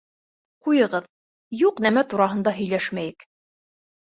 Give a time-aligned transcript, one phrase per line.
[0.67, 1.05] Ҡуйығыҙ,
[1.61, 3.29] юҡ нәмә тураһында һөйләшмәйек!